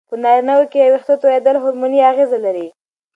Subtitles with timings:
[0.09, 2.67] په نارینه وو کې وېښتو توېیدل هورموني اغېزه لري.